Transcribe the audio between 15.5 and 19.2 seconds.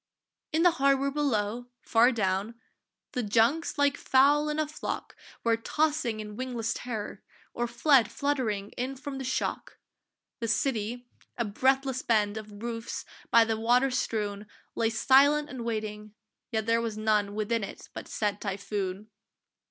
and waiting, yet there was none Within it but said typhoon!